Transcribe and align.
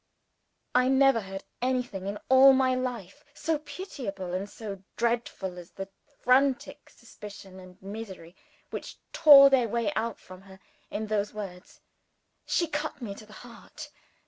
I 0.73 0.87
never 0.87 1.21
heard 1.21 1.43
anything 1.61 2.07
in 2.07 2.17
all 2.27 2.53
my 2.53 2.73
life 2.73 3.23
so 3.35 3.59
pitiable 3.59 4.33
and 4.33 4.49
so 4.49 4.81
dreadful 4.97 5.59
as 5.59 5.69
the 5.69 5.89
frantic 6.23 6.89
suspicion 6.89 7.59
and 7.59 7.79
misery 7.83 8.35
which 8.71 8.97
tore 9.13 9.51
their 9.51 9.67
way 9.69 9.93
out 9.95 10.17
from 10.19 10.41
her, 10.41 10.59
in 10.89 11.05
those 11.05 11.35
words. 11.35 11.81
She 12.47 12.65
cut 12.65 12.99
me 12.99 13.13
to 13.13 13.27
the 13.27 13.33
heart. 13.45 13.91